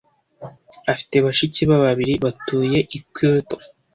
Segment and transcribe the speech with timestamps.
[0.91, 2.13] Afite bashiki be babiri.
[2.25, 3.55] Batuye i Kyoto.